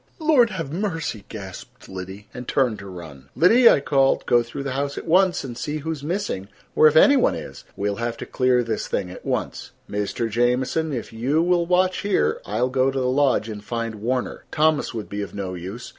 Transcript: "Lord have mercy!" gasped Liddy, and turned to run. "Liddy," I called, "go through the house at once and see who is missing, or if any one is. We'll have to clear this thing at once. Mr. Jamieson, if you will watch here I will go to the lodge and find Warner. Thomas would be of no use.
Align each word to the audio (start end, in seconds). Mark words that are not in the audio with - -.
"Lord 0.17 0.49
have 0.49 0.73
mercy!" 0.73 1.25
gasped 1.29 1.87
Liddy, 1.87 2.27
and 2.33 2.47
turned 2.47 2.79
to 2.79 2.87
run. 2.87 3.29
"Liddy," 3.35 3.69
I 3.69 3.81
called, 3.81 4.25
"go 4.25 4.41
through 4.41 4.63
the 4.63 4.71
house 4.71 4.97
at 4.97 5.05
once 5.05 5.43
and 5.43 5.55
see 5.55 5.77
who 5.77 5.91
is 5.91 6.03
missing, 6.03 6.47
or 6.75 6.87
if 6.87 6.95
any 6.95 7.15
one 7.15 7.35
is. 7.35 7.65
We'll 7.77 7.97
have 7.97 8.17
to 8.17 8.25
clear 8.25 8.63
this 8.63 8.87
thing 8.87 9.11
at 9.11 9.23
once. 9.23 9.73
Mr. 9.87 10.27
Jamieson, 10.27 10.91
if 10.91 11.13
you 11.13 11.43
will 11.43 11.67
watch 11.67 11.99
here 12.01 12.41
I 12.47 12.59
will 12.63 12.69
go 12.69 12.89
to 12.89 12.99
the 12.99 13.05
lodge 13.07 13.47
and 13.47 13.63
find 13.63 14.01
Warner. 14.01 14.45
Thomas 14.51 14.91
would 14.91 15.07
be 15.07 15.21
of 15.21 15.35
no 15.35 15.53
use. 15.53 15.89